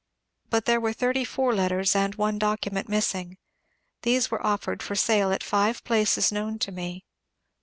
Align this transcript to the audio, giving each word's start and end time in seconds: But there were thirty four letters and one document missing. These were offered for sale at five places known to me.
But 0.49 0.65
there 0.65 0.79
were 0.81 0.93
thirty 0.93 1.23
four 1.23 1.53
letters 1.53 1.95
and 1.95 2.15
one 2.15 2.39
document 2.39 2.89
missing. 2.89 3.37
These 4.01 4.31
were 4.31 4.43
offered 4.43 4.81
for 4.81 4.95
sale 4.95 5.31
at 5.31 5.43
five 5.43 5.83
places 5.83 6.31
known 6.31 6.57
to 6.57 6.71
me. 6.71 7.05